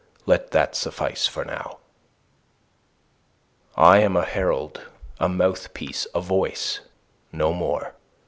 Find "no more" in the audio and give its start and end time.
7.31-7.93